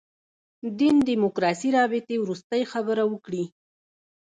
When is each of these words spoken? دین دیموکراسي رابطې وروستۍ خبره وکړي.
دین 0.79 0.95
دیموکراسي 1.09 1.69
رابطې 1.77 2.15
وروستۍ 2.19 2.63
خبره 2.71 3.03
وکړي. 3.11 3.43